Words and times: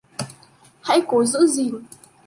Hãy 0.81 1.01
cố 1.07 1.25
giữ 1.25 1.47
gìn 1.47 1.83